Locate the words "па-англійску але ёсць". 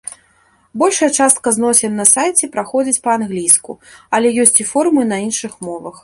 3.07-4.55